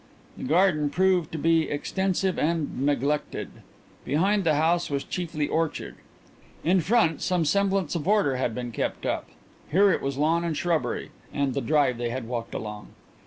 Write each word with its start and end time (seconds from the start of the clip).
The 0.35 0.45
garden 0.45 0.89
proved 0.89 1.31
to 1.31 1.37
be 1.37 1.69
extensive 1.69 2.39
and 2.39 2.83
neglected. 2.87 3.49
Behind 4.03 4.43
the 4.45 4.55
house 4.55 4.89
was 4.89 5.03
chiefly 5.03 5.47
orchard. 5.47 5.93
In 6.63 6.81
front, 6.81 7.21
some 7.21 7.45
semblance 7.45 7.93
of 7.93 8.07
order 8.07 8.37
had 8.37 8.55
been 8.55 8.71
kept 8.71 9.05
up; 9.05 9.27
here 9.69 9.91
it 9.91 10.01
was 10.01 10.17
lawn 10.17 10.43
and 10.43 10.57
shrubbery, 10.57 11.11
and 11.31 11.53
the 11.53 11.61
drive 11.61 11.99
they 11.99 12.09
had 12.09 12.27
walked 12.27 12.55
along. 12.55 12.95